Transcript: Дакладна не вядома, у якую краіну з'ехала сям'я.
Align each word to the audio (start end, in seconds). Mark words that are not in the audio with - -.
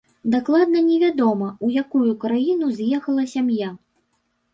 Дакладна 0.35 0.79
не 0.85 0.95
вядома, 1.03 1.49
у 1.67 1.69
якую 1.81 2.13
краіну 2.23 2.71
з'ехала 2.79 3.27
сям'я. 3.35 3.69